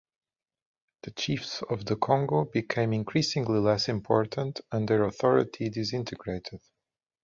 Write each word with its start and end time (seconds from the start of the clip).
The 1.03 1.11
chiefs 1.11 1.61
of 1.61 1.85
the 1.85 1.95
Kongo 1.95 2.45
became 2.45 2.91
increasingly 2.91 3.59
less 3.59 3.87
important 3.87 4.61
and 4.71 4.87
their 4.87 5.03
authority 5.03 5.69
disintegrated. 5.69 6.59